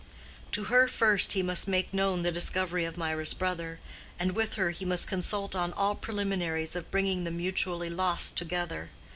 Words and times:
To 0.53 0.63
her 0.63 0.87
first 0.87 1.33
he 1.33 1.43
must 1.43 1.67
make 1.67 1.93
known 1.93 2.23
the 2.23 2.31
discovery 2.31 2.85
of 2.85 2.97
Mirah's 2.97 3.35
brother, 3.35 3.77
and 4.17 4.31
with 4.31 4.55
her 4.55 4.71
he 4.71 4.83
must 4.83 5.07
consult 5.07 5.55
on 5.55 5.73
all 5.73 5.93
preliminaries 5.93 6.75
of 6.75 6.89
bringing 6.89 7.23
the 7.23 7.29
mutually 7.29 7.91
lost 7.91 8.35
together. 8.35 8.89